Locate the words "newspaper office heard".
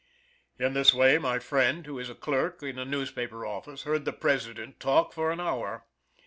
2.85-4.03